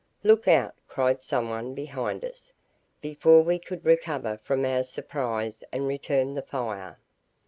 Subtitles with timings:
[0.23, 2.53] "Look out!" cried someone behind us,
[3.01, 6.97] before we could recover from our first surprise and return the fire.